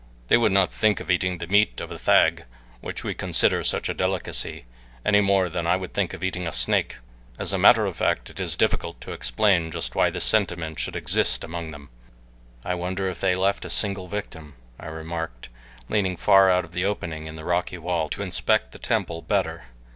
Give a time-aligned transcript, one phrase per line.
[0.29, 2.45] They would not think of eating the meat of a thag,
[2.79, 4.65] which we consider such a delicacy,
[5.05, 6.97] any more than I would think of eating a snake.
[7.37, 10.95] As a matter of fact it is difficult to explain just why this sentiment should
[10.95, 11.89] exist among them."
[12.65, 15.49] "I wonder if they left a single victim," I remarked,
[15.87, 19.65] leaning far out of the opening in the rocky wall to inspect the temple better.